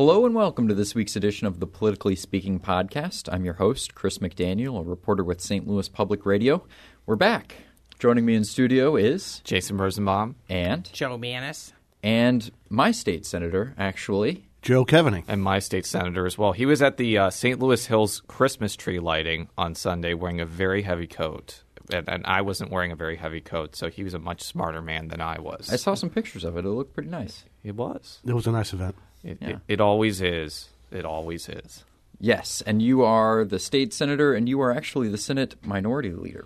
[0.00, 3.28] Hello and welcome to this week's edition of the Politically Speaking podcast.
[3.30, 5.68] I'm your host, Chris McDaniel, a reporter with St.
[5.68, 6.64] Louis Public Radio.
[7.04, 7.56] We're back.
[7.98, 11.74] Joining me in studio is Jason Rosenbaum and Jo Mannies.
[12.02, 14.48] and my state senator, actually.
[14.62, 15.22] Joe Keaveny.
[15.28, 16.52] and my state senator as well.
[16.52, 17.58] He was at the uh, St.
[17.58, 21.62] Louis Hills Christmas tree lighting on Sunday wearing a very heavy coat.
[21.92, 24.80] And, and I wasn't wearing a very heavy coat, so he was a much smarter
[24.80, 25.70] man than I was.
[25.70, 26.64] I saw some pictures of it.
[26.64, 27.44] It looked pretty nice.
[27.62, 28.20] It was.
[28.24, 28.94] It was a nice event.
[29.24, 29.48] It, Yeah.
[29.48, 30.68] it, it always is.
[30.90, 31.84] It always is.
[32.18, 36.44] Yes, and you are the state senator, and you are actually the Senate minority leader.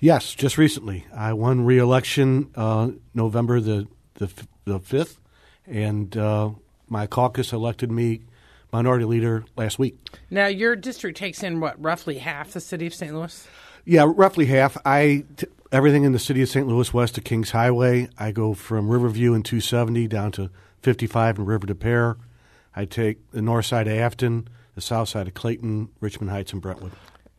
[0.00, 5.18] Yes, just recently I won re-election uh, November the the f- the fifth,
[5.66, 6.50] and uh,
[6.88, 8.22] my caucus elected me
[8.72, 9.96] minority leader last week.
[10.30, 13.14] Now, your district takes in what, roughly half the city of St.
[13.14, 13.46] Louis?
[13.84, 14.76] Yeah, roughly half.
[14.84, 16.66] I t- everything in the city of St.
[16.66, 18.08] Louis west of Kings Highway.
[18.18, 20.50] I go from Riverview and 270 down to
[20.82, 22.16] 55 and River des Peres.
[22.74, 26.62] I take the north side of Afton, the south side of Clayton, Richmond Heights, and
[26.62, 26.92] Brentwood.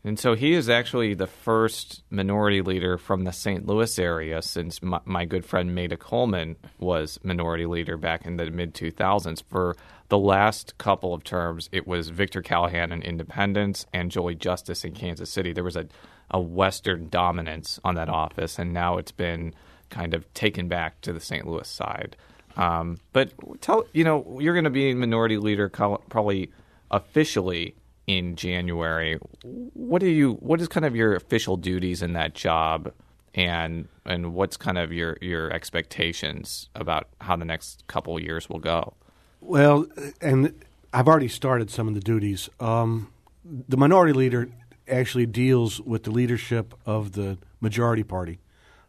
[0.06, 3.66] And so he is actually the first minority leader from the St.
[3.66, 8.50] Louis area since my, my good friend Maida Coleman was minority leader back in the
[8.50, 9.42] mid 2000s.
[9.48, 9.76] For
[10.10, 14.92] the last couple of terms, it was Victor Callahan in Independence and Jolie Justice in
[14.92, 15.54] Kansas City.
[15.54, 15.86] There was a,
[16.30, 19.54] a Western dominance on that office, and now it's been
[19.88, 21.46] kind of taken back to the St.
[21.46, 22.14] Louis side.
[22.56, 26.50] Um, but tell you know you're going to be minority leader probably
[26.90, 27.74] officially
[28.06, 29.18] in January.
[29.42, 30.34] What do you?
[30.34, 32.92] What is kind of your official duties in that job,
[33.34, 38.60] and and what's kind of your your expectations about how the next couple years will
[38.60, 38.94] go?
[39.40, 39.86] Well,
[40.20, 40.54] and
[40.92, 42.48] I've already started some of the duties.
[42.60, 43.12] Um,
[43.44, 44.48] the minority leader
[44.88, 48.38] actually deals with the leadership of the majority party.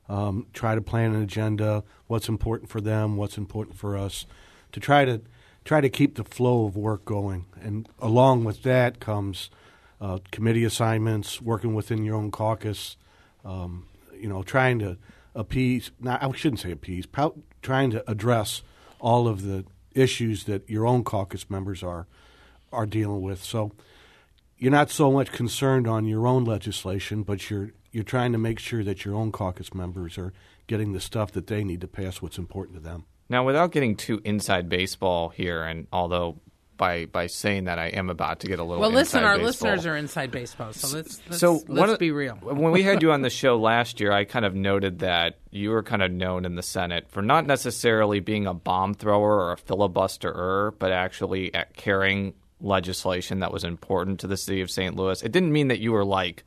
[0.07, 4.25] Um, try to plan an agenda, what's important for them, what's important for us,
[4.71, 5.21] to try to
[5.63, 7.45] try to keep the flow of work going.
[7.59, 9.49] And along with that comes
[9.99, 12.97] uh, committee assignments, working within your own caucus,
[13.43, 14.97] um, you know, trying to
[15.33, 15.91] appease.
[15.99, 17.05] Not, I shouldn't say appease.
[17.07, 18.61] Proud, trying to address
[18.99, 22.05] all of the issues that your own caucus members are
[22.71, 23.43] are dealing with.
[23.43, 23.71] So
[24.57, 28.59] you're not so much concerned on your own legislation, but you're you're trying to make
[28.59, 30.33] sure that your own caucus members are
[30.67, 33.05] getting the stuff that they need to pass what's important to them.
[33.29, 36.41] Now, without getting too inside baseball here, and although
[36.75, 39.45] by by saying that I am about to get a little Well, listen, our baseball.
[39.71, 42.35] listeners are inside baseball, so let's, let's, so let's of- be real.
[42.41, 45.69] When we had you on the show last year, I kind of noted that you
[45.69, 49.53] were kind of known in the Senate for not necessarily being a bomb thrower or
[49.53, 54.97] a filibusterer, but actually at carrying legislation that was important to the city of St.
[54.97, 55.23] Louis.
[55.23, 56.43] It didn't mean that you were like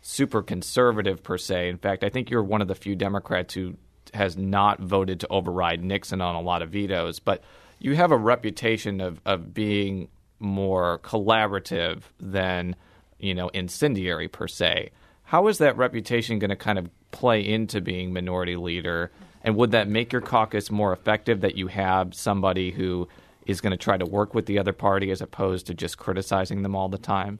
[0.00, 1.68] super conservative per se.
[1.68, 3.74] In fact, I think you're one of the few Democrats who
[4.14, 7.42] has not voted to override Nixon on a lot of vetoes, but
[7.78, 10.08] you have a reputation of, of being
[10.40, 12.76] more collaborative than,
[13.18, 14.90] you know, incendiary per se.
[15.24, 19.10] How is that reputation going to kind of play into being minority leader?
[19.42, 23.08] And would that make your caucus more effective that you have somebody who
[23.46, 26.62] is going to try to work with the other party as opposed to just criticizing
[26.62, 27.38] them all the time?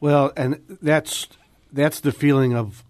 [0.00, 1.28] Well, and that's
[1.72, 2.84] that's the feeling of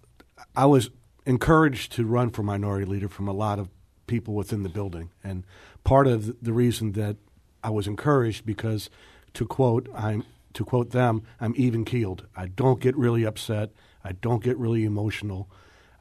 [0.55, 0.91] I was
[1.25, 3.69] encouraged to run for minority leader from a lot of
[4.07, 5.45] people within the building, and
[5.85, 7.17] part of the reason that
[7.63, 8.91] I was encouraged because
[9.35, 12.27] to quote I'm to quote them I'm even keeled.
[12.37, 13.71] I don't get really upset.
[14.05, 15.49] I don't get really emotional.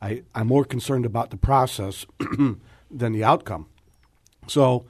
[0.02, 2.06] I, I'm more concerned about the process
[2.92, 3.66] than the outcome.
[4.48, 4.86] So,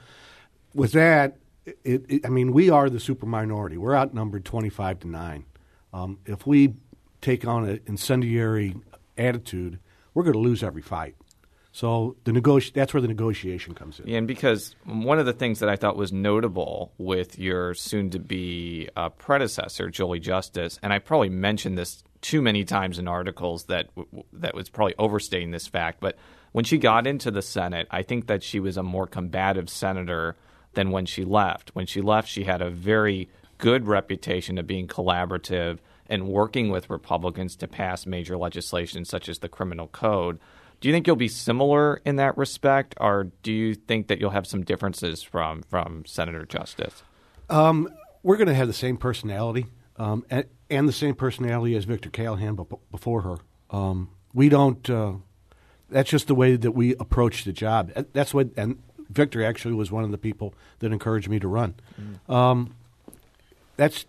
[0.74, 3.78] with that, it, it, I mean, we are the super minority.
[3.78, 5.46] We're outnumbered 25 to 9.
[5.94, 6.74] Um, if we
[7.26, 8.76] take on an incendiary
[9.18, 9.80] attitude,
[10.14, 11.16] we're going to lose every fight.
[11.72, 14.08] So the negoti- that's where the negotiation comes in.
[14.08, 18.90] Yeah, and because one of the things that I thought was notable with your soon-to-be
[18.96, 23.94] uh, predecessor, Jolie Justice, and I probably mentioned this too many times in articles that
[23.96, 26.16] w- that was probably overstating this fact, but
[26.54, 30.38] when she got into the Senate, I think that she was a more combative senator
[30.76, 31.72] than when she left.
[31.74, 33.28] When she left, she had a very
[33.58, 39.40] good reputation of being collaborative and working with Republicans to pass major legislation such as
[39.40, 40.40] the criminal code.
[40.82, 44.32] Do you think you'll be similar in that respect, or do you think that you'll
[44.32, 47.02] have some differences from from Senator Justice?
[47.50, 47.90] Um,
[48.24, 49.68] we're going to have the same personality
[49.98, 53.38] um, and, and the same personality as Victor Callahan b- before her.
[53.70, 54.88] Um, we don't.
[54.90, 55.14] Uh,
[55.90, 57.92] that's just the way that we approach the job.
[58.14, 58.50] That's what.
[58.58, 61.76] And Victor actually was one of the people that encouraged me to run.
[62.28, 62.76] Um,
[63.78, 64.06] that's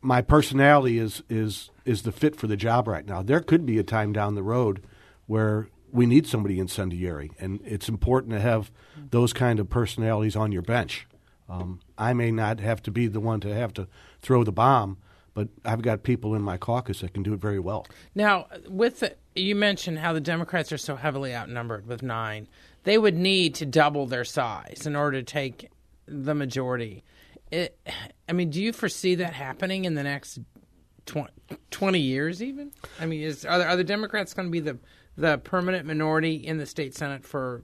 [0.00, 3.22] my personality is is is the fit for the job right now.
[3.22, 4.82] There could be a time down the road
[5.26, 8.70] where we need somebody incendiary, and it's important to have
[9.10, 11.06] those kind of personalities on your bench.
[11.48, 13.88] Um, I may not have to be the one to have to
[14.20, 14.98] throw the bomb,
[15.32, 17.86] but I've got people in my caucus that can do it very well.
[18.14, 22.48] Now, with the, you mentioned how the Democrats are so heavily outnumbered with nine.
[22.84, 25.70] They would need to double their size in order to take
[26.06, 27.02] the majority.
[27.50, 27.78] It,
[28.28, 30.38] I mean, do you foresee that happening in the next
[31.06, 31.30] 20,
[31.70, 32.42] 20 years?
[32.42, 34.78] Even, I mean, is are, there, are the Democrats going to be the
[35.16, 37.62] the permanent minority in the state senate for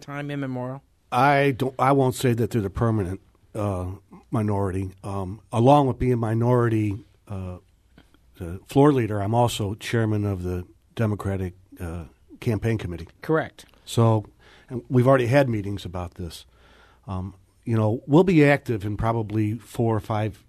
[0.00, 0.82] time immemorial?
[1.10, 1.74] I don't.
[1.78, 3.20] I won't say that they're the permanent
[3.54, 3.86] uh,
[4.30, 4.90] minority.
[5.02, 7.58] Um, along with being minority uh,
[8.66, 12.04] floor leader, I'm also chairman of the Democratic uh,
[12.40, 13.08] campaign committee.
[13.22, 13.64] Correct.
[13.84, 14.26] So
[14.88, 16.44] we've already had meetings about this.
[17.06, 17.34] Um,
[17.68, 20.42] you know, we'll be active in probably four or five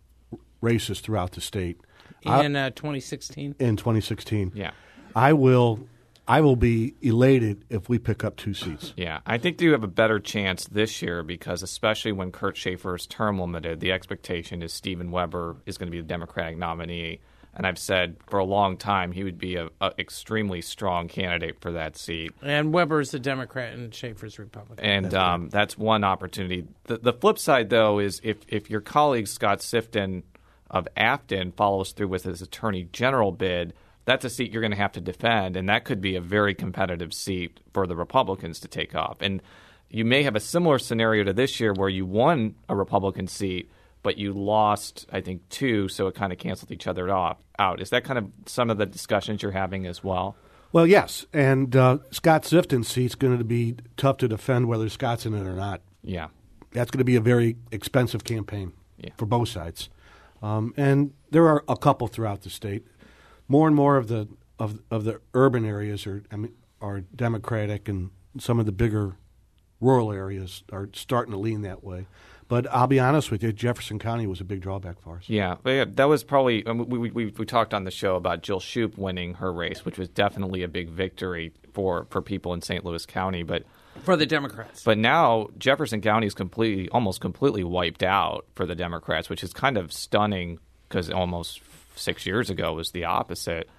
[0.61, 1.81] races throughout the state.
[2.23, 3.55] In uh, 2016?
[3.59, 4.53] In 2016.
[4.55, 4.71] Yeah.
[5.13, 5.81] I will
[6.29, 8.93] I will be elated if we pick up two seats.
[8.95, 12.95] Yeah, I think you have a better chance this year because, especially when Kurt Schaefer
[12.95, 17.19] is term limited, the expectation is Stephen Webber is going to be the Democratic nominee.
[17.53, 21.71] And I've said for a long time he would be an extremely strong candidate for
[21.73, 22.31] that seat.
[22.41, 24.85] And Webber's a Democrat and Schaefer's Republican.
[24.85, 26.65] And that's, um, that's one opportunity.
[26.85, 30.23] The, the flip side, though, is if, if your colleague Scott Sifton
[30.69, 33.73] of Afton follows through with his attorney general bid–
[34.09, 36.55] that's a seat you're going to have to defend, and that could be a very
[36.55, 39.17] competitive seat for the Republicans to take off.
[39.21, 39.39] And
[39.87, 43.69] you may have a similar scenario to this year where you won a Republican seat,
[44.03, 47.81] but you lost, I think, two, so it kind of canceled each other off out.
[47.81, 50.35] Is that kind of some of the discussions you're having as well?
[50.71, 55.25] Well, yes, and uh, Scott Sifton's seat's going to be tough to defend whether Scott's
[55.25, 55.81] in it or not.
[56.03, 56.27] Yeah,
[56.71, 59.09] that's going to be a very expensive campaign yeah.
[59.17, 59.89] for both sides,
[60.43, 62.85] um, and there are a couple throughout the state
[63.49, 67.89] more and more of the of of the urban areas are I mean, are Democratic,
[67.89, 69.17] and some of the bigger
[69.81, 72.05] rural areas are starting to lean that way.
[72.49, 75.23] But I'll be honest with you, Jefferson County was a big drawback for us.
[75.27, 78.59] Yeah, yeah that was probably um, we, we we talked on the show about Jill
[78.59, 82.83] Schupp winning her race, which was definitely a big victory for for people in St.
[82.83, 83.63] Louis County, but.
[84.03, 88.75] For the Democrats, but now Jefferson County is completely, almost completely wiped out for the
[88.75, 91.59] Democrats, which is kind of stunning because almost
[91.95, 93.69] six years ago was the opposite.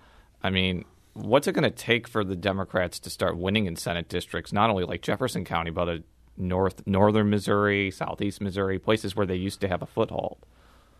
[0.42, 0.84] I mean,
[1.14, 4.68] what's it going to take for the Democrats to start winning in Senate districts, not
[4.68, 6.02] only like Jefferson County, but a
[6.36, 10.38] north northern Missouri, southeast Missouri, places where they used to have a foothold?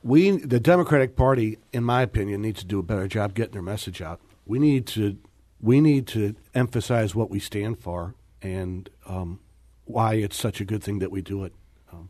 [0.02, 3.62] We, the Democratic Party, in my opinion, needs to do a better job getting their
[3.62, 4.20] message out.
[4.46, 5.18] We need to
[5.60, 9.40] we need to emphasize what we stand for and um,
[9.84, 11.52] why it's such a good thing that we do it.
[11.92, 12.08] Um,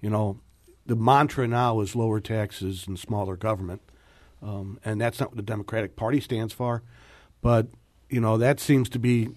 [0.00, 0.40] you know,
[0.86, 3.82] the mantra now is lower taxes and smaller government.
[4.42, 6.82] Um, and that's not what the Democratic Party stands for.
[7.40, 7.68] But,
[8.08, 9.28] you know, that seems to be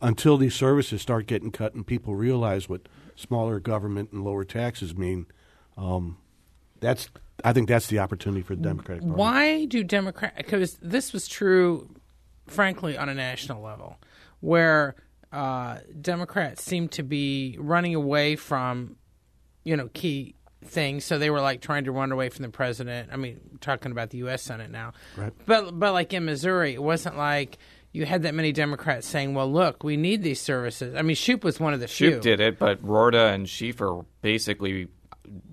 [0.00, 4.96] until these services start getting cut and people realize what smaller government and lower taxes
[4.96, 5.26] mean.
[5.76, 6.18] Um,
[6.80, 7.08] that's
[7.44, 9.14] I think that's the opportunity for the Democratic Party.
[9.14, 10.34] Why do Democrat?
[10.36, 11.88] Because this was true,
[12.46, 13.96] frankly, on a national level,
[14.40, 14.96] where
[15.32, 18.96] uh, Democrats seem to be running away from,
[19.64, 20.34] you know, key
[20.64, 21.04] things.
[21.04, 23.10] So they were like trying to run away from the president.
[23.12, 24.42] I mean, talking about the U.S.
[24.42, 24.92] Senate now.
[25.16, 25.32] Right.
[25.46, 27.58] But but like in Missouri, it wasn't like
[27.98, 31.42] you had that many Democrats saying, "Well, look, we need these services." I mean, Schupp
[31.42, 32.20] was one of the Schupp few.
[32.20, 34.86] did it, but Roorda and Schieffer basically,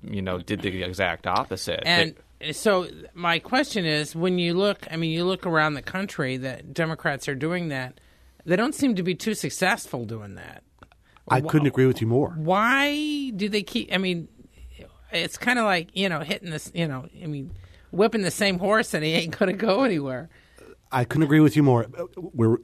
[0.03, 1.81] you know, did the exact opposite.
[1.87, 5.81] And they, so my question is, when you look, I mean, you look around the
[5.81, 7.99] country that Democrats are doing that.
[8.45, 10.61] They don't seem to be too successful doing that.
[11.27, 12.29] I couldn't agree with you more.
[12.37, 13.91] Why do they keep?
[13.91, 14.27] I mean,
[15.11, 16.71] it's kind of like you know hitting this.
[16.75, 17.55] You know, I mean,
[17.89, 20.29] whipping the same horse and he ain't going to go anywhere.
[20.95, 21.87] I couldn't agree with you more.
[22.15, 22.57] We're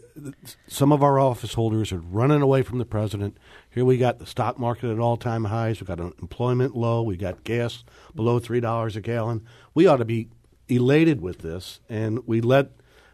[0.65, 3.37] some of our office holders are running away from the president.
[3.69, 5.81] Here we got the stock market at all time highs.
[5.81, 7.03] We've got unemployment low.
[7.03, 7.83] We got gas
[8.15, 9.45] below three dollars a gallon.
[9.73, 10.29] We ought to be
[10.69, 12.69] elated with this, and we let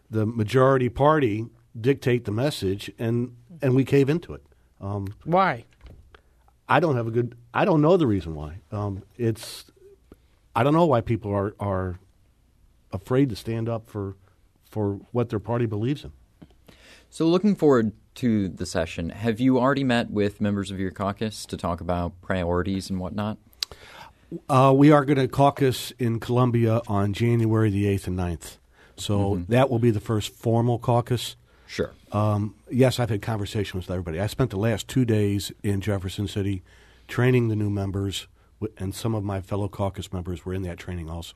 [0.08, 1.48] the majority party
[1.82, 4.44] dictate the message, and and we cave into it.
[4.80, 5.66] Um, Why?
[6.70, 7.36] I don't have a good.
[7.56, 8.60] I don't know the reason why.
[8.72, 9.66] Um, it's.
[10.56, 11.98] I don't know why people are are
[12.92, 14.16] afraid to stand up for
[14.78, 16.12] for what their party believes in.
[17.10, 21.48] So, looking forward to the session, have you already met with members of your caucus
[21.48, 23.40] to talk about priorities and whatnot?
[24.48, 28.58] Uh, we are going to caucus in Columbia on January the 8th and 9th.
[28.98, 29.52] So mm-hmm.
[29.52, 31.38] that will be the first formal caucus.
[31.66, 31.90] Sure.
[32.12, 34.20] Um, yes, I've had conversations with everybody.
[34.20, 36.62] I spent the last two days in Jefferson City
[37.08, 38.28] training the new members,
[38.78, 41.34] and some of my fellow caucus members were in that training also.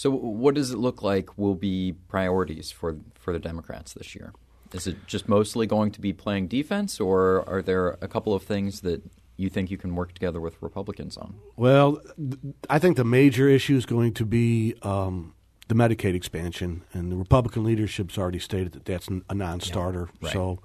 [0.00, 4.32] So, what does it look like will be priorities for for the Democrats this year?
[4.72, 8.42] Is it just mostly going to be playing defense, or are there a couple of
[8.42, 9.02] things that
[9.36, 11.34] you think you can work together with Republicans on?
[11.54, 15.34] Well, th- I think the major issue is going to be um,
[15.68, 20.08] the Medicaid expansion, and the Republican leadership's already stated that that's a non-starter.
[20.22, 20.32] right.
[20.32, 20.60] So,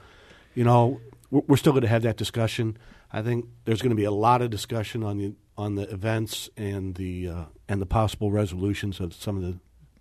[0.54, 1.01] you know,
[1.32, 2.77] we're, still going to have that discussion.
[3.12, 6.50] I think there's going to be a lot of discussion on the on the events
[6.58, 9.58] and the uh, and the possible resolutions of some of the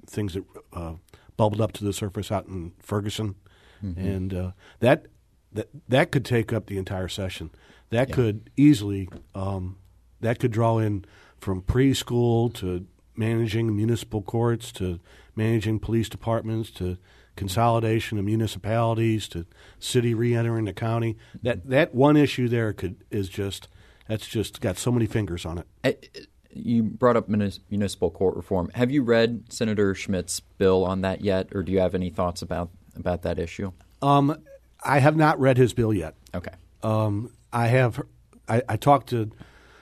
[0.07, 0.95] things that uh,
[1.37, 3.35] bubbled up to the surface out in Ferguson,
[3.83, 4.51] and uh,
[4.81, 5.07] that
[5.53, 7.51] that that could take up the entire session.
[7.91, 8.15] That Yeah.
[8.15, 9.77] could easily um,
[10.21, 11.05] that could draw in
[11.39, 14.99] from preschool to managing municipal courts to
[15.37, 16.97] managing police departments to
[17.37, 19.47] consolidation of municipalities to
[19.79, 21.17] city re-entering the county.
[21.43, 23.69] That that one issue there could is just
[24.09, 26.29] that's just got so many fingers on it.
[26.51, 28.71] You brought up municipal court reform.
[28.75, 32.43] Have you read Senator Schmitt's bill on that yet, or do you have any thoughts
[32.43, 33.73] about about that issue?
[34.03, 34.41] Um,
[34.85, 36.15] I have not read his bill yet.
[36.35, 36.53] Okay.
[36.83, 38.01] Um, I have.
[38.49, 39.31] I, I talked to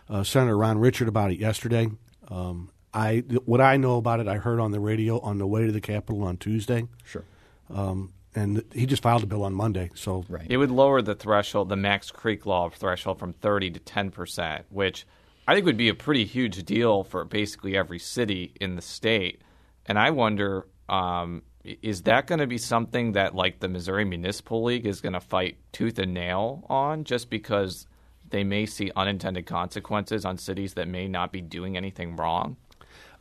[0.08, 1.88] uh, Senator Ron Richard about it yesterday.
[2.28, 5.66] Um, I what I know about it, I heard on the radio on the way
[5.66, 7.24] to the Capitol on Tuesday, Sure.
[7.72, 9.90] Um, and he just filed a bill on Monday.
[9.94, 10.46] So Right.
[10.48, 14.64] It would lower the threshold, the Macks Creek Law threshold, from 30 to 10 percent,
[14.70, 15.06] which
[15.46, 19.42] I think would be a pretty huge deal for basically every city in the state.
[19.86, 24.62] And I wonder, um, is that going to be something that, like the Missouri Municipal
[24.62, 27.86] League, is going to fight tooth and nail on, just because
[28.30, 32.56] they may see unintended consequences on cities that may not be doing anything wrong?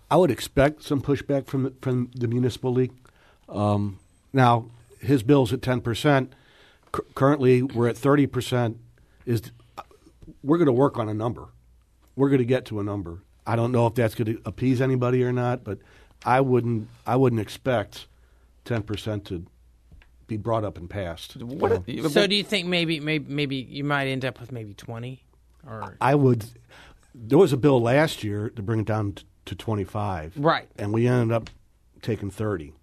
[0.10, 2.94] I would expect some pushback from the, from the municipal league.
[3.50, 4.00] Um,
[4.34, 4.66] now
[5.00, 6.34] his bill's at ten percent.
[6.96, 8.78] C- currently, we're at thirty percent.
[9.26, 9.52] Is
[10.44, 11.50] we're going to work on a number.
[12.16, 13.24] We're going to get to a number.
[13.46, 15.80] I don't know if that's going to appease anybody or not, but
[16.26, 16.88] I wouldn't.
[17.06, 18.08] I wouldn't expect
[18.66, 19.46] ten percent to
[20.28, 21.36] be brought up and passed.
[21.38, 22.10] What, uh-huh.
[22.10, 25.24] So do you think maybe maybe maybe you might end up with maybe twenty,
[25.68, 26.46] or I would.
[27.14, 30.34] There was a bill last year to bring it down to twenty five.
[30.38, 30.70] Right.
[30.78, 31.50] and we ended up
[32.02, 32.74] taking 30.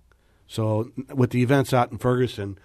[0.48, 2.58] So with the events out in Ferguson,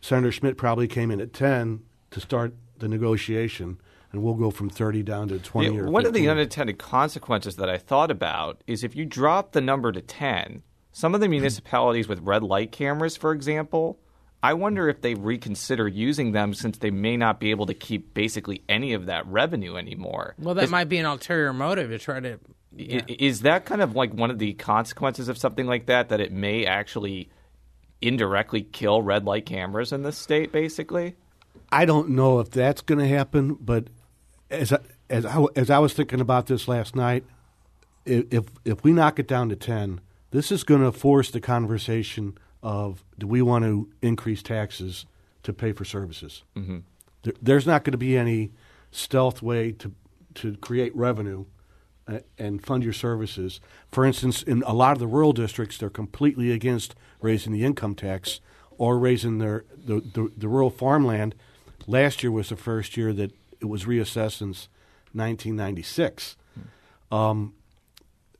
[0.00, 1.80] Senator Schmitt probably came in at 10
[2.12, 3.80] to start the negotiation,
[4.12, 7.56] and we'll go from 30 down to 20 Yeah, or one of the unintended consequences
[7.56, 11.28] that I thought about is if you drop the number to 10, some of the
[11.28, 13.98] municipalities with red light cameras, for example,
[14.42, 18.14] I wonder if they reconsider using them since they may not be able to keep
[18.14, 20.34] basically any of that revenue anymore.
[20.38, 22.38] well, that is, might be an ulterior motive to try to.
[22.78, 26.20] I- is that kind of like one of the consequences of something like that, that
[26.20, 27.28] it may actually
[28.00, 31.14] indirectly kill red light cameras in this state, basically?
[31.72, 33.88] I don't know if that's going to happen, but
[34.50, 37.24] as I, as I, as I was thinking about this last night,
[38.06, 40.00] if if we knock it down to 10,
[40.30, 45.06] this is going to force the conversation of do we want to increase taxes
[45.42, 46.42] to pay for services?
[46.56, 46.78] Mm-hmm.
[47.22, 48.52] There, there's not going to be any
[48.90, 49.92] stealth way to
[50.34, 51.44] to create revenue
[52.38, 53.60] and fund your services.
[53.90, 57.94] For instance, in a lot of the rural districts, they're completely against raising the income
[57.94, 58.40] tax
[58.78, 61.34] or raising their the, the, the rural farmland.
[61.86, 64.68] Last year was the first year that it was reassessed since
[65.12, 66.36] 1996.
[67.10, 67.54] Um,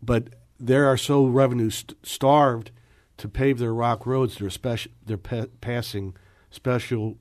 [0.02, 2.70] but they are so revenue st- starved
[3.18, 4.38] to pave their rock roads.
[4.38, 6.14] They're speci- they're pa- passing
[6.50, 7.18] special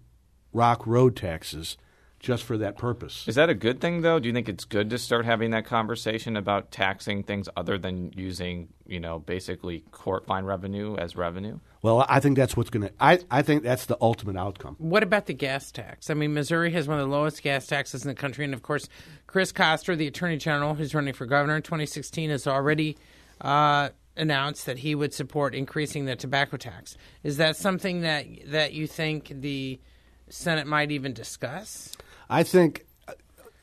[0.54, 1.78] rock road taxes
[2.20, 3.28] just for that purpose.
[3.28, 4.20] Is that a good thing, though?
[4.20, 8.12] Do you think it's good to start having that conversation about taxing things other than
[8.16, 11.60] using, you know, basically court fine revenue as revenue?
[11.82, 12.94] Well, I think that's what's going to.
[13.00, 14.76] I I think that's the ultimate outcome.
[14.80, 16.10] What about the gas tax?
[16.10, 18.64] I mean, Missouri has one of the lowest gas taxes in the country, and of
[18.64, 18.90] course,
[19.28, 22.98] Chris Koster, the Attorney General, who's running for governor in 2016, has already
[23.40, 26.98] uh, announced that he would support increasing the tobacco tax.
[27.24, 29.80] Is that something that that you think the
[30.28, 31.96] Senate might even discuss?
[32.30, 32.86] I think,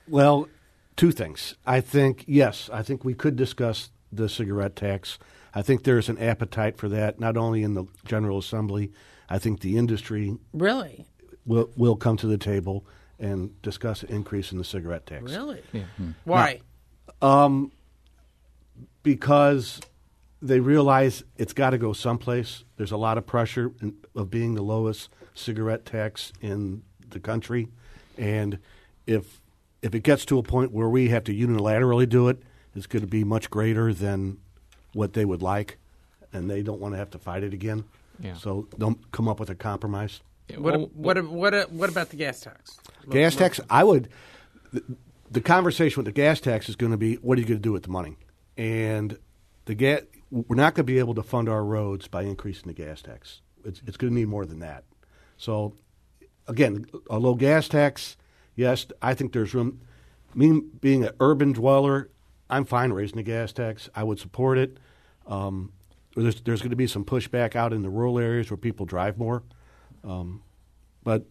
[0.09, 0.49] well,
[0.97, 1.55] two things.
[1.67, 5.19] I think yes, I think we could discuss the cigarette tax.
[5.55, 8.93] I think there's an appetite for that, not only in the General Assembly.
[9.29, 11.05] I think the industry Really,
[11.45, 12.85] will will come to the table
[13.19, 15.33] and discuss an increase in the cigarette tax.
[15.33, 15.63] really?
[15.97, 16.11] Hmm.
[16.25, 16.61] Why?
[17.23, 17.73] Um,
[19.03, 19.81] because
[20.43, 22.65] they realize it's got to go someplace.
[22.77, 27.69] There's a lot of pressure in, of being the lowest cigarette tax in the country,
[28.19, 28.59] and
[29.07, 29.41] if
[29.83, 32.43] if it gets to a point where we have to unilaterally do it,
[32.75, 34.39] it's going to be much greater than
[34.93, 35.79] what they would like,
[36.33, 37.85] and they don't want to have to fight it again.
[38.21, 38.35] Yeah.
[38.35, 40.21] So they'll come up with a compromise.
[40.57, 42.79] What Well, what what what about the gas tax?
[43.11, 44.09] Gas tax, I would.
[44.73, 44.83] The,
[45.31, 47.63] the conversation with the gas tax is going to be what are you going to
[47.63, 48.17] do with the money?
[48.57, 49.19] And
[49.67, 52.75] the gas, we're not going to be able to fund our roads by increasing the
[52.75, 53.41] gas tax.
[53.65, 54.85] It's, it's going to need more than that.
[55.37, 55.75] So,
[56.49, 58.17] again, a low gas tax,
[58.55, 59.81] yes, I think there's room.
[60.35, 62.11] me being an urban dweller,
[62.49, 63.89] I'm fine raising the gas tax.
[63.95, 64.79] I would support it.
[65.27, 65.73] Um,
[66.15, 69.19] there's there's going to be some pushback out in the rural areas where people drive
[69.19, 69.43] more,
[70.05, 70.43] um,
[71.05, 71.27] but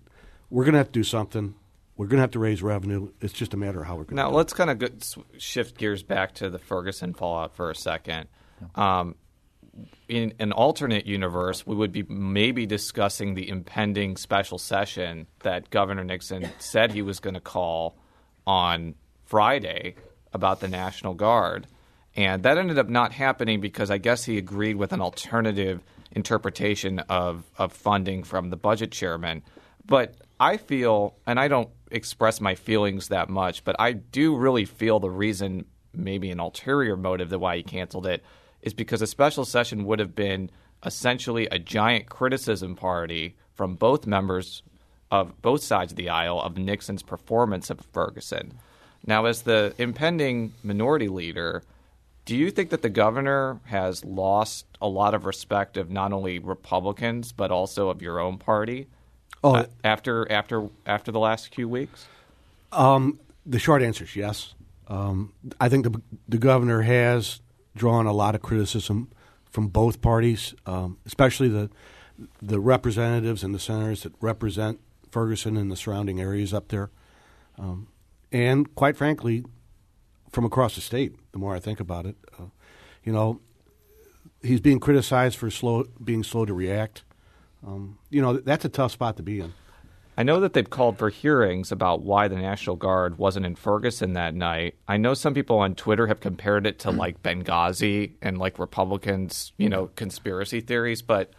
[0.50, 1.55] we're going to have to do something.
[1.98, 3.12] We're going to have to raise revenue.
[3.22, 4.17] It's just a matter of how we're going.
[4.17, 4.91] Now to do let's kind of
[5.38, 8.27] shift gears back to the Ferguson fallout for a second.
[8.75, 9.15] Um,
[10.08, 16.03] in an alternate universe, we would be maybe discussing the impending special session that Governor
[16.03, 17.98] Nixon said he was going to call
[18.46, 19.96] on Friday
[20.34, 21.67] about the National Guard.
[22.15, 27.00] And that ended up not happening because I guess he agreed with an alternative interpretation
[27.00, 29.41] of, of funding from the budget chairman.
[29.86, 34.65] But I feel, and I don't express my feelings that much, but I do really
[34.65, 38.24] feel the reason, maybe an ulterior motive, that why he canceled it
[38.65, 40.50] is because a special session would have been
[40.86, 44.63] essentially a giant criticism party from both members
[45.10, 48.60] of both sides of the aisle of Nixon's performance of Ferguson.
[49.07, 51.63] Now, as the impending minority leader,
[52.25, 56.39] do you think that the governor has lost a lot of respect of not only
[56.39, 58.88] Republicans but also of your own party?
[59.45, 59.53] Oh.
[59.53, 62.07] uh, after after after the last few weeks.
[63.45, 64.55] The short answer is yes.
[64.88, 67.41] Um, I think the the governor has
[67.75, 69.10] drawn a lot of criticism
[69.50, 71.70] from both parties, um, especially the
[72.41, 74.79] the representatives and the senators that represent
[75.12, 76.89] Ferguson and the surrounding areas up there,
[77.58, 77.88] um,
[78.32, 79.44] and quite frankly,
[80.29, 81.13] from across the state.
[81.34, 82.46] The more I think about it, uh,
[83.03, 83.41] you know,
[84.41, 87.03] he's being criticized for slow being slow to react.
[87.65, 89.53] Um, you know, that's a tough spot to be in.
[90.17, 94.13] I know that they've called for hearings about why the National Guard wasn't in Ferguson
[94.13, 94.75] that night.
[94.88, 96.98] I know some people on Twitter have compared it to mm.
[96.98, 101.01] like Benghazi and like Republicans, you know, conspiracy theories.
[101.01, 101.31] But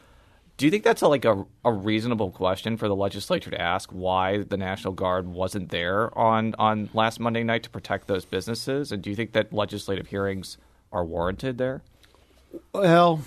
[0.58, 3.90] do you think that's a, like a, a reasonable question for the legislature to ask
[3.90, 8.92] why the National Guard wasn't there on, on last Monday night to protect those businesses?
[8.92, 10.58] And do you think that legislative hearings
[10.92, 11.82] are warranted there?
[12.72, 13.22] Well,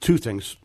[0.00, 0.56] two things.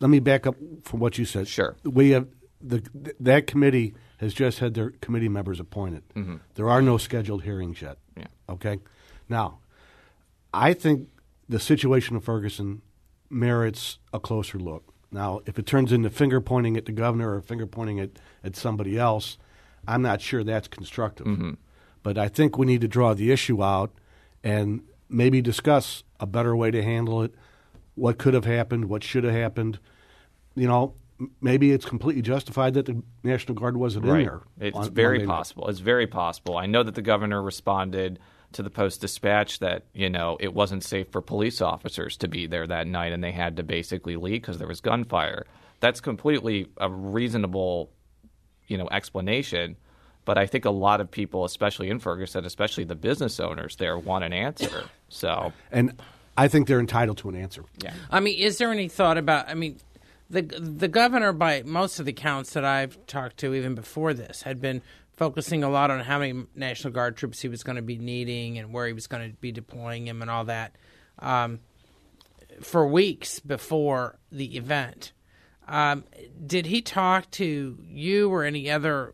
[0.00, 1.48] Let me back up from what you said.
[1.48, 1.76] Sure.
[1.84, 2.28] We have
[2.60, 2.82] the
[3.18, 6.02] that committee has just had their committee members appointed.
[6.14, 6.36] Mm-hmm.
[6.54, 7.96] There are no scheduled hearings yet.
[8.16, 8.26] Yeah.
[8.48, 8.78] Okay.
[9.28, 9.60] Now,
[10.52, 11.08] I think
[11.48, 12.82] the situation of Ferguson
[13.30, 14.92] merits a closer look.
[15.10, 18.10] Now, if it turns into finger pointing at the governor or finger pointing at,
[18.44, 19.38] at somebody else,
[19.88, 21.26] I'm not sure that's constructive.
[21.26, 21.52] Mm-hmm.
[22.02, 23.92] But I think we need to draw the issue out
[24.44, 27.34] and maybe discuss a better way to handle it.
[28.00, 28.86] What could have happened?
[28.86, 29.78] What should have happened?
[30.54, 30.94] You know,
[31.42, 34.40] maybe it's completely justified that the National Guard wasn't in there.
[34.58, 35.68] It's on very possible.
[35.68, 36.56] It's very possible.
[36.56, 38.18] I know that the governor responded
[38.52, 42.46] to the Post Dispatch that you know it wasn't safe for police officers to be
[42.46, 45.46] there that night, and they had to basically leave because there was gunfire.
[45.80, 47.90] That's completely a reasonable,
[48.66, 49.76] you know, explanation.
[50.24, 53.98] But I think a lot of people, especially in Ferguson, especially the business owners there,
[53.98, 54.84] want an answer.
[55.08, 56.00] So And
[56.40, 57.64] I think they're entitled to an answer.
[57.82, 57.92] yeah.
[58.10, 59.50] I mean, is there any thought about?
[59.50, 59.78] I mean,
[60.30, 64.40] the the governor, by most of the counts that I've talked to, even before this,
[64.42, 64.80] had been
[65.12, 68.56] focusing a lot on how many National Guard troops he was going to be needing
[68.56, 70.76] and where he was going to be deploying them and all that,
[71.18, 71.60] um,
[72.62, 75.12] for weeks before the event.
[75.68, 76.04] Um,
[76.46, 79.12] did he talk to you or any other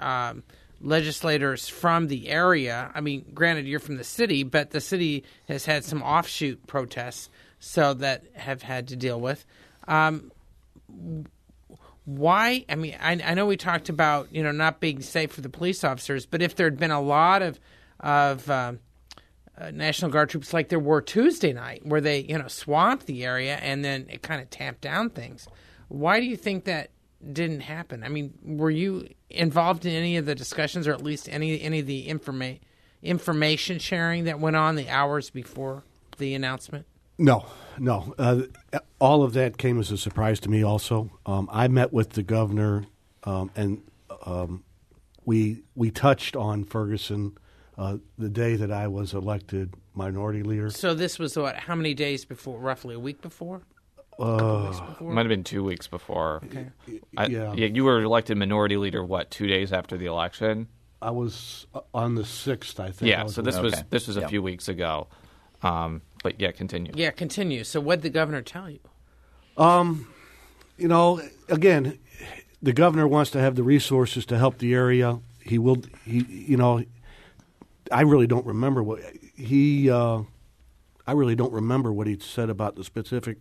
[0.00, 0.42] um,
[0.80, 2.90] legislators from the area.
[2.94, 7.28] I mean, granted, you're from the city, but the city has had some offshoot protests,
[7.60, 9.44] so that have had to deal with.
[9.88, 10.30] Um,
[12.04, 12.64] why?
[12.68, 15.48] I mean, I, I know we talked about you know not being safe for the
[15.48, 17.58] police officers, but if there had been a lot of
[18.00, 18.78] of um,
[19.58, 23.24] uh, National Guard troops like there were Tuesday night, where they you know swamped the
[23.24, 25.48] area and then it kind of tamped down things.
[25.88, 26.90] Why do you think that
[27.32, 28.04] didn't happen?
[28.04, 31.80] I mean, were you involved in any of the discussions, or at least any any
[31.80, 32.60] of the informa-
[33.02, 35.84] information sharing that went on the hours before
[36.18, 36.86] the announcement?
[37.18, 37.46] No,
[37.78, 38.14] no.
[38.16, 38.42] Uh,
[39.00, 40.62] all of that came as a surprise to me.
[40.62, 42.86] Also, um, I met with the governor,
[43.24, 43.82] um, and
[44.24, 44.62] um,
[45.24, 47.36] we we touched on Ferguson
[47.76, 50.70] uh, the day that I was elected minority leader.
[50.70, 51.56] So this was what?
[51.56, 52.60] How many days before?
[52.60, 53.62] Roughly a week before.
[54.18, 56.42] It might have been two weeks before.
[57.16, 57.52] I, yeah.
[57.54, 59.04] you were elected minority leader.
[59.04, 59.30] What?
[59.30, 60.68] Two days after the election.
[61.00, 63.10] I was uh, on the sixth, I think.
[63.10, 63.22] Yeah.
[63.22, 63.82] was So this was Okay.
[63.90, 64.30] this was a Yep.
[64.30, 65.06] few weeks ago.
[65.62, 66.92] Um, but yeah, continue.
[66.96, 67.62] Yeah, continue.
[67.62, 68.80] So what did the governor tell you?
[69.56, 70.08] Um,
[70.76, 71.98] you know, again,
[72.60, 75.20] the governor wants to have the resources to help the area.
[75.40, 75.82] He will.
[76.04, 76.84] He, you know,
[77.92, 79.00] I really don't remember what
[79.36, 79.88] he.
[79.90, 80.22] Uh,
[81.06, 83.38] I really don't remember what he said about the specific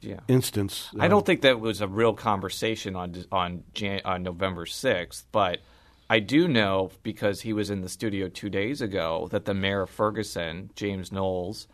[0.00, 0.20] Yeah.
[0.28, 0.90] instance.
[0.98, 5.26] I don't um, think that was a real conversation on on Jan- on November sixth,
[5.32, 5.60] but
[6.08, 9.82] I do know because he was in the studio two days ago that the mayor
[9.82, 11.66] of Ferguson, James Knowles,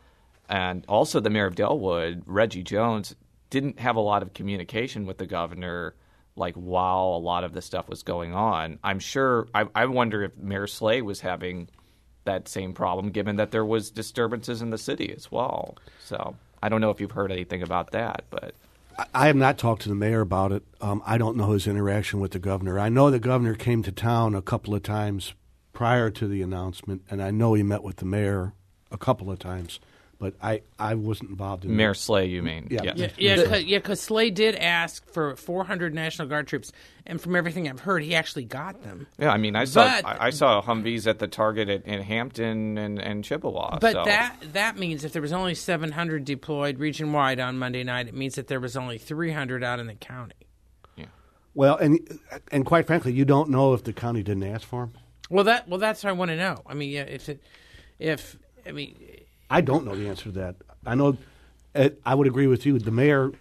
[0.49, 3.15] and also the mayor of Dellwood, Reggie Jones,
[3.51, 5.95] didn't have a lot of communication with the governor
[6.35, 8.79] like while a lot of the stuff was going on.
[8.83, 11.69] I'm sure I, I wonder if Mayor Slay was having
[12.25, 15.77] that same problem given that there was disturbances in the city as well.
[16.03, 18.55] So I don't know if you've heard anything about that, but
[19.15, 20.63] I- have not talked to the mayor about it.
[20.81, 22.79] Um, I don't know his interaction with the governor.
[22.79, 25.35] I know the governor came to town a couple of times
[25.73, 28.53] prior to the announcement, and I know he met with the mayor
[28.91, 29.81] a couple of times.
[30.23, 32.69] But I, I wasn't involved in Mayor Slay, you mean?
[32.71, 32.93] Yeah.
[32.95, 33.79] Yeah, yeah, cause, yeah.
[33.79, 36.71] Because Slay did ask for 400 National Guard troops,
[37.05, 39.09] and from everything I've heard, he actually got them.
[39.19, 42.01] Yeah, I mean, I saw But- I, I saw Humvees at the Target at, in
[42.03, 43.81] Hampton and, and Chippewa.
[43.81, 44.05] But so.
[44.05, 48.15] that that means if there was only 700 deployed region wide on Monday night, it
[48.15, 50.37] means that there was only 300 out in the county.
[50.95, 51.07] Yeah.
[51.53, 51.99] Well, and
[52.53, 54.93] and quite frankly, you don't know if the county didn't ask for them.
[55.31, 56.63] Well, that well, that's what I want to know.
[56.65, 57.43] I mean, yeah, if it,
[57.99, 58.97] if I mean,
[59.53, 60.57] I don't know the answer to that.
[60.87, 61.17] I know.
[61.75, 62.79] uh, I would agree with you.
[62.79, 63.33] The mayor,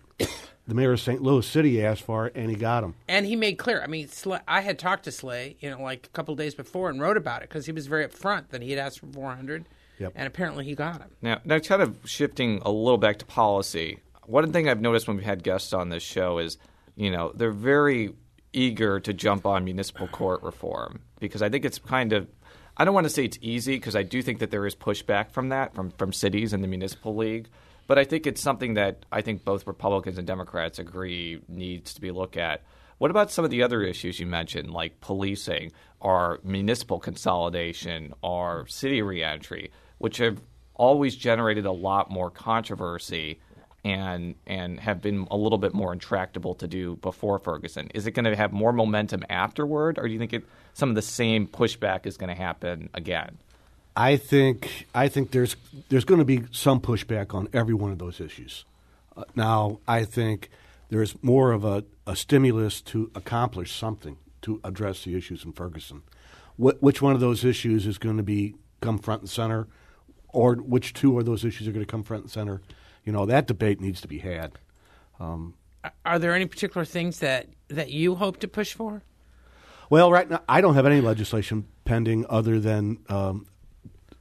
[0.67, 1.21] the mayor of St.
[1.21, 2.95] Louis City asked for it, and he got him.
[3.07, 3.81] and he made clear.
[3.81, 6.89] I mean, Slay, I had talked to Slay, you know, like a couple days before,
[6.89, 9.65] and wrote about it because he was very upfront that he had asked for 400,
[9.99, 10.13] Yep.
[10.15, 11.09] and apparently he got him.
[11.21, 13.99] Now, now, kind of shifting a little back to policy.
[14.25, 16.57] One thing I've noticed when we've had guests on this show is,
[16.95, 18.13] you know, they're very
[18.53, 22.27] eager to jump on municipal court reform because I think it's kind of.
[22.81, 25.29] I don't want to say it's easy because I do think that there is pushback
[25.29, 27.47] from that from from cities and the municipal league,
[27.85, 32.01] but I think it's something that I think both Republicans and Democrats agree needs to
[32.01, 32.63] be looked at.
[32.97, 38.65] What about some of the other issues you mentioned, like policing, or municipal consolidation, or
[38.65, 40.41] city reentry, which have
[40.73, 43.39] always generated a lot more controversy
[43.83, 47.89] and and have been a little bit more intractable to do before Ferguson.
[47.93, 50.95] Is it going to have more momentum afterward, or do you think it, some of
[50.95, 53.37] the same pushback is going to happen again?
[53.95, 55.55] I think I think there's
[55.89, 58.65] there's going to be some pushback on every one of those issues.
[59.17, 60.49] Uh, now, I think
[60.89, 66.03] there's more of a, a stimulus to accomplish something to address the issues in Ferguson.
[66.57, 69.67] Wh- which one of those issues is going to be come front and center,
[70.29, 72.61] or which two of those issues are going to come front and center?
[73.05, 74.59] You know, that debate needs to be had.
[76.05, 79.01] Are there any particular things that that you hope to push for?
[79.89, 83.45] Well, right now I don't have any legislation pending other than um,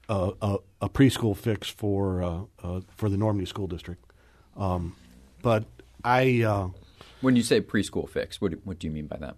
[0.08, 4.02] a, a, a preschool fix for uh, uh, for the Normandy School District.
[4.56, 4.96] Um,
[5.42, 5.64] but
[6.04, 6.68] I uh,
[7.20, 9.36] When you say preschool fix, what, do- what do you mean by that?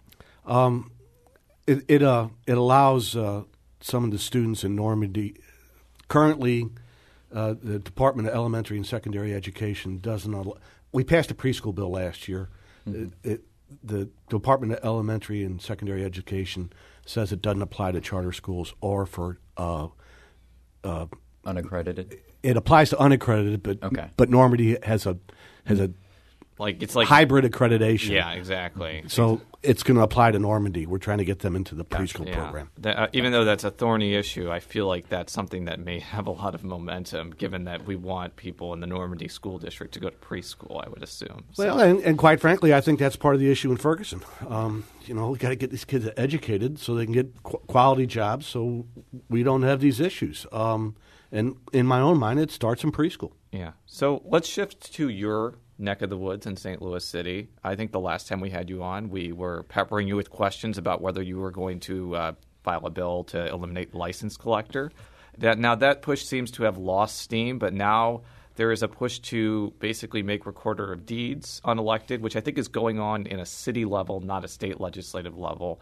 [1.67, 3.43] it it, uh, it allows uh,
[3.81, 5.35] some of the students in Normandy
[6.09, 6.69] currently
[7.33, 10.35] uh, the Department of Elementary and Secondary Education doesn't.
[10.35, 10.59] Al-
[10.93, 12.49] we passed a preschool bill last year.
[12.87, 13.41] It, it,
[13.83, 16.73] the Department of Elementary and Secondary Education
[17.07, 19.39] says it doesn't apply to charter schools or for.
[19.57, 19.89] Uh,
[21.45, 22.19] Unaccredited?
[22.43, 24.11] it applies to unaccredited, but Okay.
[24.17, 25.17] but Normandy has a
[25.65, 25.91] has a
[26.59, 28.11] Like it's like hybrid accreditation.
[28.11, 29.05] Yeah, exactly.
[29.09, 30.87] So it's going to apply to Normandy.
[30.87, 32.35] We're trying to get them into the preschool Yeah.
[32.43, 32.71] program.
[32.79, 35.99] That- uh, even though that's a thorny issue, I feel like that's something that may
[36.01, 39.95] have a lot of momentum, given that we want people in the Normandy school district
[39.95, 40.85] to go to preschool.
[40.85, 41.45] I would assume.
[41.53, 44.21] So- Well, and, and quite frankly, I think that's part of the issue in Ferguson.
[44.49, 47.59] Um, you know, we got to get these kids educated so they can get qu-
[47.67, 48.87] quality jobs, so
[49.29, 50.47] we don't have these issues.
[50.53, 50.97] Um,
[51.33, 53.33] and in my own mind, it starts in preschool.
[53.53, 53.73] Yeah.
[53.87, 56.81] So let's shift to your neck of the woods in St.
[56.81, 57.49] Louis City.
[57.65, 60.79] I think the last time we had you on, we were peppering you with questions
[60.79, 62.33] about whether you were going to uh,
[62.63, 64.93] file a bill to eliminate license collector.
[65.39, 68.23] That now that push seems to have lost steam, but now
[68.57, 72.69] there is a push to basically make recorder of deeds unelected, which I think is
[72.69, 75.81] going on in a city level, not a state legislative level.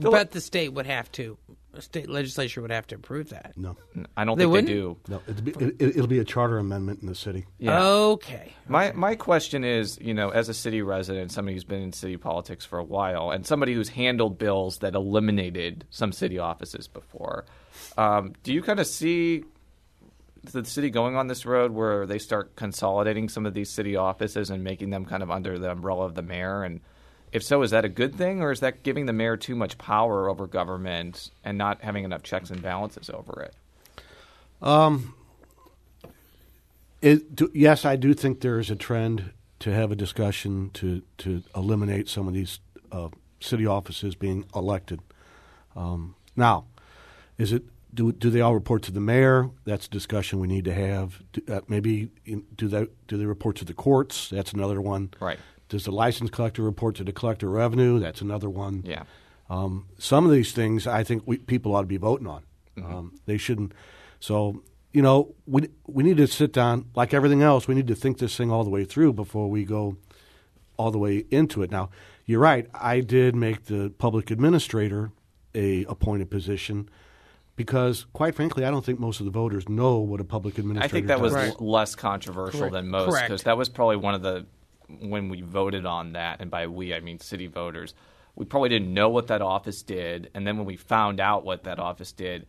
[0.00, 1.36] Philip- But the state would have to,
[1.80, 3.52] state legislature would have to approve that.
[3.56, 3.76] No,
[4.16, 4.66] I don't They think wouldn't?
[4.68, 4.96] they do.
[5.08, 7.46] no, it'll be, it, it'll be a charter amendment in the city.
[7.58, 7.82] Yeah.
[7.84, 8.52] Okay.
[8.68, 12.16] My my question is, you know, as a city resident, somebody who's been in city
[12.16, 17.44] politics for a while, and somebody who's handled bills that eliminated some city offices before,
[17.96, 19.44] um, do you kind of see
[20.44, 24.50] the city going on this road where they start consolidating some of these city offices
[24.50, 26.62] and making them kind of under the umbrella of the mayor?
[26.62, 26.80] And
[27.32, 29.78] if so, is that a good thing, or is that giving the mayor too much
[29.78, 33.54] power over government and not having enough checks and balances over it?
[37.00, 41.02] It, do, yes, I do think there is a trend to have a discussion to,
[41.18, 42.60] to eliminate some of these
[42.90, 43.08] uh,
[43.40, 45.00] city offices being elected.
[45.76, 46.64] Um, now,
[47.36, 47.64] is it
[47.94, 49.50] do do they all report to the mayor?
[49.64, 51.22] That's a discussion we need to have.
[51.32, 52.10] Do, uh, maybe
[52.56, 54.28] do they do they report to the courts?
[54.28, 55.10] That's another one.
[55.20, 55.38] Right.
[55.68, 57.98] Does the license collector report to the collector of revenue?
[57.98, 58.82] That's another one.
[58.86, 59.04] Yeah.
[59.50, 62.42] Um, some of these things I think we, people ought to be voting on.
[62.76, 63.72] Um, they shouldn't.
[64.20, 67.68] So you know, we we need to sit down like everything else.
[67.68, 69.96] We need to think this thing all the way through before we go
[70.76, 71.70] all the way into it.
[71.70, 71.90] Now,
[72.24, 72.66] you're right.
[72.74, 75.10] I did make the public administrator
[75.54, 76.88] a appointed position
[77.56, 80.86] because, quite frankly, I don't think most of the voters know what a public administrator.
[80.86, 80.90] Is.
[80.90, 81.32] I think that was.
[81.32, 81.60] Right.
[81.60, 82.72] less controversial Correct.
[82.72, 84.46] than most because that was probably one of the
[84.88, 87.94] when we voted on that, and by we I mean city voters.
[88.34, 91.64] We probably didn't know what that office did, and then when we found out what
[91.64, 92.46] that office did,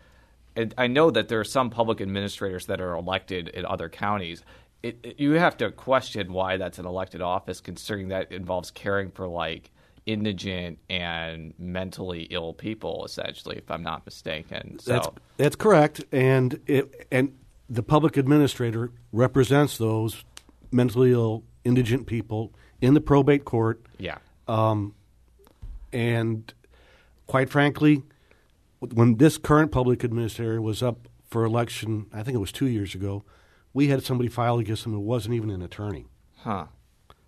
[0.56, 4.43] and I know that there are some public administrators that are elected in other counties.
[4.84, 9.12] It, it- you have to question why that's an elected office, considering that involves caring
[9.12, 9.71] for like
[10.06, 14.80] indigent and mentally ill people, essentially, if I'm not mistaken.
[14.80, 17.36] So That's that's correct, and it, and
[17.69, 20.23] the public administrator represents those
[20.71, 24.17] mentally ill, indigent people in the probate court, yeah,
[25.91, 26.54] and
[27.28, 28.04] quite frankly,
[28.80, 32.95] when this current public administrator was up for election, I think it was two years
[32.95, 33.24] ago,
[33.74, 36.06] we had somebody file against him who wasn't even an attorney.
[36.38, 36.65] huh.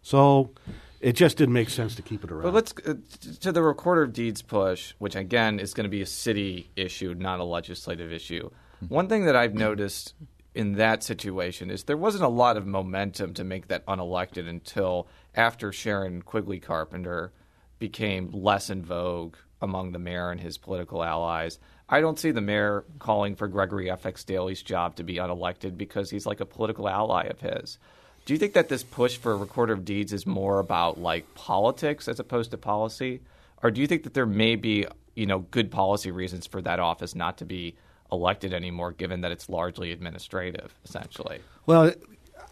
[0.02, 0.52] So
[1.00, 2.44] it just didn't make sense to keep it around.
[2.44, 2.96] But let's uh,
[3.42, 7.14] to the recorder of deeds push, which again is going to be a city issue,
[7.14, 8.50] not a legislative issue.
[8.88, 10.16] One thing that I've noticed
[10.54, 15.08] in that situation is there wasn't a lot of momentum to make that unelected until
[15.34, 17.32] after Sharon Quigley Carpenter
[17.80, 21.60] became less in vogue among the mayor and his political allies.
[21.88, 26.10] I don't see the mayor calling for Gregory FX Daly's job to be unelected because
[26.10, 27.78] he's like a political ally of his.
[28.26, 31.34] Do you think that this push for a recorder of deeds is more about like
[31.34, 33.22] politics as opposed to policy,
[33.64, 34.86] or do you think that there may be
[35.16, 37.76] you know good policy reasons for that office not to be
[38.12, 41.40] elected anymore, given that it's largely administrative, essentially?
[41.66, 41.94] Well,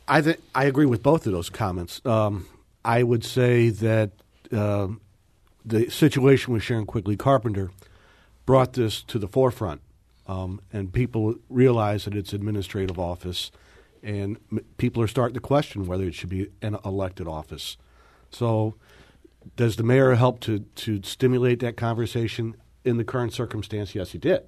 [0.08, 2.02] I th- I agree with both of those comments.
[2.06, 2.48] Um,
[2.84, 4.12] I would say that
[4.52, 5.02] um
[5.65, 7.69] the situation with Sharon Quigley Carpenter
[8.45, 9.82] brought this to the forefront,
[10.26, 13.52] um, and people realize that it's administrative office,
[14.02, 17.78] and m- people are starting to question whether it should be an elected office.
[18.32, 18.76] So,
[19.56, 23.93] does the mayor help to to stimulate that conversation in the current circumstance?
[23.93, 24.43] Yes, he did.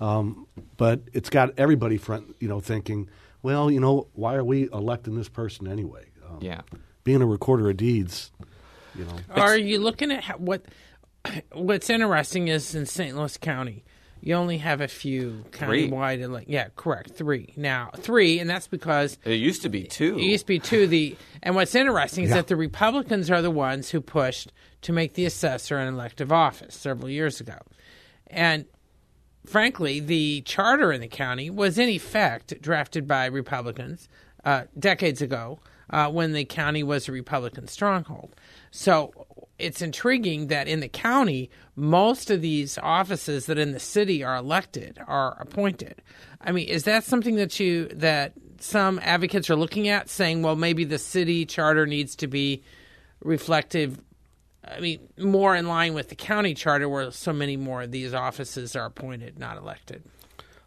[0.00, 3.08] Um, but it's got everybody front, you know, thinking,
[3.42, 6.06] well, you know, why are we electing this person anyway?
[6.28, 6.60] Um, Yeah.
[7.04, 8.30] Being a recorder of deeds,
[8.94, 9.16] you know.
[9.30, 10.62] Are you looking at how, what?
[11.52, 13.16] What's interesting is in St.
[13.16, 13.82] Louis County,
[14.20, 15.88] you only have a few Three.
[15.90, 16.20] countywide.
[16.22, 17.10] ele- Yeah, correct.
[17.12, 20.16] Three now, three, and that's because It used to be two.
[20.18, 20.86] it used to be two.
[20.86, 22.36] The and what's interesting is Yeah.
[22.36, 26.74] that the Republicans are the ones who pushed to make the assessor an elective office
[26.74, 27.56] several years ago,
[28.26, 28.64] and
[29.46, 34.08] frankly, the charter in the county was in effect drafted by Republicans
[34.44, 38.34] uh, decades ago uh, when the county was a Republican stronghold.
[38.70, 39.26] So
[39.58, 44.36] it's intriguing that in the county, most of these offices that in the city are
[44.36, 46.02] elected are appointed.
[46.40, 50.56] I mean, is that something that you that some advocates are looking at, saying, well,
[50.56, 52.62] maybe the city charter needs to be
[53.22, 54.00] reflective
[54.70, 58.14] I mean, more in line with the county charter, where so many more of these
[58.14, 60.02] offices are appointed, not elected.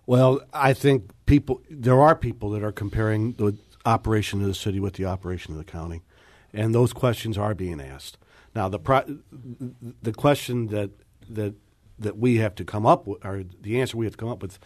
[0.06, 4.80] Well, I think people there are people that are comparing the operation of the city
[4.80, 6.02] with the operation of the county,
[6.54, 8.18] and those questions are being asked.
[8.56, 9.20] Now, the pro-
[10.02, 10.92] the question that
[11.30, 11.56] that
[12.00, 14.42] that we have to come up with, or the answer we have to come up
[14.42, 14.58] with,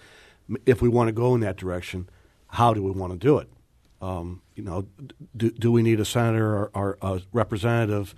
[0.66, 2.10] if we want to go in that direction,
[2.48, 3.50] how do we want to do it?
[4.02, 4.88] Um, you know,
[5.36, 8.16] do, do we need a senator or, or a representative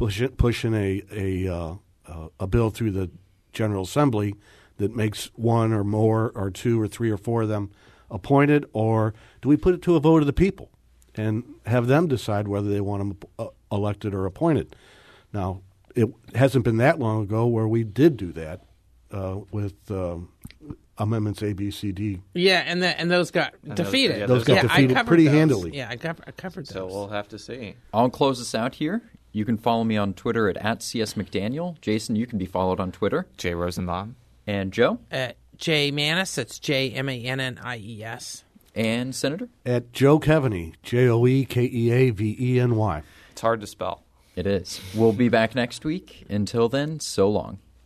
[0.00, 1.74] push it, pushing a a, uh,
[2.06, 3.10] uh, a bill through the
[3.52, 4.34] General Assembly
[4.78, 7.70] that makes one or more or two or three or four of them
[8.10, 10.70] appointed, or do we put it to a vote of the people
[11.16, 14.74] and have them decide whether they want them uh, elected or appointed?
[15.34, 15.60] Now,
[15.94, 18.62] it hasn't been that long ago where we did do that
[19.12, 20.30] uh, with um,
[20.96, 22.22] amendments A, B, C, D.
[22.32, 24.20] Yeah, and the, and those got those- defeated.
[24.20, 25.34] yeah, Those got I defeated covered pretty those.
[25.34, 25.76] handily.
[25.76, 26.72] Yeah, I, got, I covered those.
[26.72, 27.74] So we'll have to see.
[27.92, 29.02] I'll close this out here.
[29.32, 31.80] You can follow me on Twitter at, at @csmcdaniel.
[31.80, 33.26] Jason, you can be followed on Twitter.
[33.36, 34.16] J Rosenbaum.
[34.46, 36.34] And Joe uh, J Mannies.
[36.34, 38.44] That's J M A N N I E S.
[38.74, 39.48] and Senator.
[39.64, 43.02] At Joe Keaveny, J O E K E A V E N Y.
[43.30, 44.02] It's hard to spell.
[44.34, 44.80] It is.
[44.94, 46.24] We'll be back next week.
[46.28, 47.58] Until then, so long.